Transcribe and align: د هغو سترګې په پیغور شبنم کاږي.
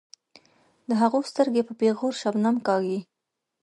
د 0.89 0.91
هغو 1.01 1.19
سترګې 1.29 1.61
په 1.65 1.73
پیغور 1.81 2.13
شبنم 2.21 2.55
کاږي. 2.67 2.99